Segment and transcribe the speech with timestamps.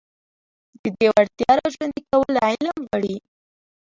[0.81, 3.15] د دې وړتيا راژوندي کول علم غواړي.